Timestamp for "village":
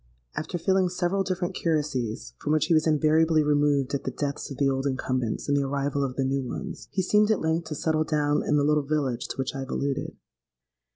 8.83-9.27